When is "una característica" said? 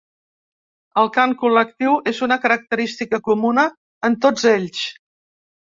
2.29-3.21